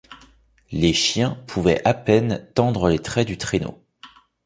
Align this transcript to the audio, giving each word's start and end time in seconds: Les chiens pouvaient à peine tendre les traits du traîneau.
Les 0.71 0.93
chiens 0.93 1.37
pouvaient 1.45 1.87
à 1.87 1.93
peine 1.93 2.49
tendre 2.55 2.89
les 2.89 2.97
traits 2.97 3.27
du 3.27 3.37
traîneau. 3.37 3.85